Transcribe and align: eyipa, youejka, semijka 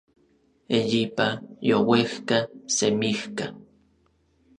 eyipa, 0.77 1.27
youejka, 1.69 2.37
semijka 2.75 3.45